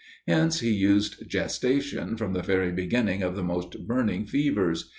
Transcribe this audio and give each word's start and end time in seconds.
Hence 0.27 0.61
he 0.61 0.71
used 0.73 1.29
gestation 1.29 2.17
from 2.17 2.33
the 2.33 2.41
very 2.41 2.71
beginning 2.71 3.21
of 3.21 3.35
the 3.35 3.43
most 3.43 3.85
burning 3.85 4.25
fevers. 4.25 4.89